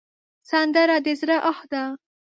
سندره 0.49 0.97
د 1.05 1.07
زړه 1.19 1.37
آه 1.51 1.61
ده 1.71 1.83